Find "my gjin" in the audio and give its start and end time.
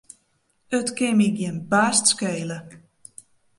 1.19-1.57